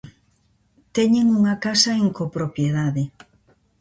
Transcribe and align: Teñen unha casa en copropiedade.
Teñen 0.95 1.27
unha 1.39 1.55
casa 1.65 1.91
en 2.01 2.07
copropiedade. 2.19 3.03